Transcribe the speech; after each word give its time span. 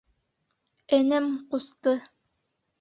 Энем, 0.97 1.29
ҡусты. 1.53 1.97